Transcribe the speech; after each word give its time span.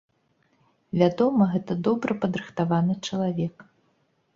Вядома, 1.01 1.43
гэта 1.53 1.79
добра, 1.91 2.11
падрыхтаваны 2.27 2.93
чалавек. 3.07 3.73